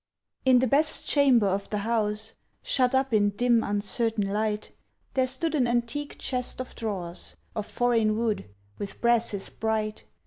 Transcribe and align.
In 0.45 0.57
the 0.57 0.65
best 0.65 1.07
chamber 1.07 1.45
of 1.45 1.69
the 1.69 1.77
house, 1.85 2.33
Shut 2.63 2.95
up 2.95 3.13
in 3.13 3.29
dim, 3.29 3.63
uncertain 3.63 4.25
light, 4.33 4.71
There 5.13 5.27
stood 5.27 5.53
an 5.53 5.67
antique 5.67 6.15
chest 6.17 6.59
of 6.59 6.73
drawers, 6.75 7.35
Of 7.55 7.67
foreign 7.67 8.17
wood, 8.17 8.45
with 8.79 8.99
brasses 8.99 9.49
bright. 9.51 10.05